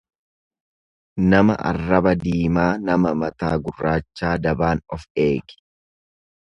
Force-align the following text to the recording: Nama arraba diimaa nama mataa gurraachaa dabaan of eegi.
Nama 1.33 1.57
arraba 1.73 2.15
diimaa 2.23 2.71
nama 2.87 3.13
mataa 3.21 3.53
gurraachaa 3.69 4.35
dabaan 4.49 4.85
of 4.99 5.09
eegi. 5.29 5.63